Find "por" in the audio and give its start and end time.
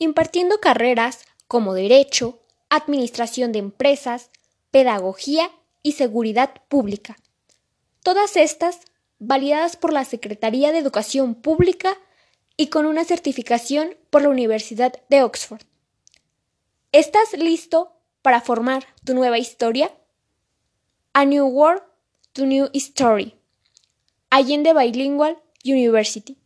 9.76-9.92, 14.08-14.22